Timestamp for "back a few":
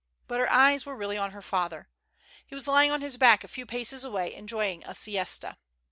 3.17-3.67